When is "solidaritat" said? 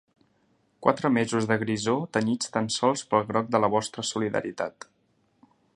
4.15-4.89